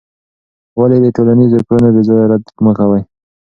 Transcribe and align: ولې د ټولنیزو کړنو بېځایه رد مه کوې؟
ولې 0.79 0.97
د 1.03 1.07
ټولنیزو 1.15 1.57
کړنو 1.67 1.89
بېځایه 1.95 2.25
رد 2.31 2.43
مه 2.65 2.71
کوې؟ 2.77 3.01